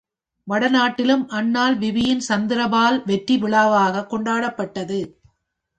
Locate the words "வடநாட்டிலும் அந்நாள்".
0.47-1.77